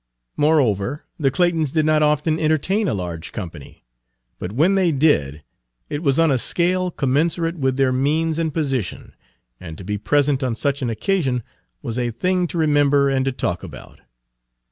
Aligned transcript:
Moreover, 0.35 1.03
the 1.19 1.29
Claytons 1.29 1.71
did 1.71 1.85
not 1.85 2.01
often 2.01 2.39
entertain 2.39 2.87
a 2.87 2.93
large 2.95 3.31
company, 3.31 3.85
but 4.39 4.51
when 4.51 4.73
they 4.73 4.91
did, 4.91 5.43
it 5.91 6.01
was 6.01 6.17
on 6.17 6.31
a 6.31 6.39
scale 6.39 6.89
commensurate 6.89 7.59
with 7.59 7.77
their 7.77 7.91
means 7.91 8.39
and 8.39 8.51
position, 8.51 9.13
and 9.59 9.77
to 9.77 9.83
be 9.83 9.99
present 9.99 10.41
on 10.41 10.55
such 10.55 10.81
an 10.81 10.89
occasion 10.89 11.43
was 11.83 11.99
a 11.99 12.09
thing 12.09 12.47
to 12.47 12.57
remember 12.57 13.11
and 13.11 13.25
to 13.25 13.31
talk 13.31 13.61
about. 13.61 14.01